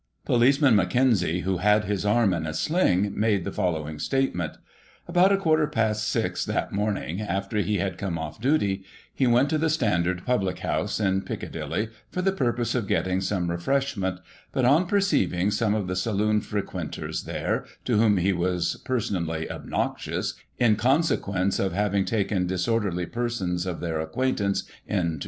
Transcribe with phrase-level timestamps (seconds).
[0.25, 4.53] Policeman Mackenzie, who had his arm in a sling, made the following statement:
[5.07, 8.83] About a quarter past six that morning, after he had come off duty,
[9.13, 13.51] he went to the Standard public house, in Piccadilly, for the purpose of getting some
[13.51, 14.19] refreshment,
[14.51, 20.33] but, on perceiving some of the saloon frequenters there, to whom he was personally obnoxious,
[20.57, 24.65] in consequence of having taken disorderly persons of their acquaintance into Digiti ized by Google
[24.65, 25.19] 1838] LORDS AND PUGILISM.